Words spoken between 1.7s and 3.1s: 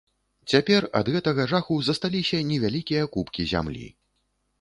засталіся невялікія